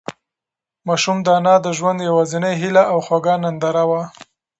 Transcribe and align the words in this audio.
ماشوم 0.87 1.17
د 1.23 1.27
انا 1.37 1.55
د 1.65 1.67
ژوند 1.77 1.99
یوازینۍ 2.09 2.53
هيله 2.61 2.83
او 2.91 2.97
خوږه 3.05 3.35
ننداره 3.43 3.83
وه. 3.89 4.01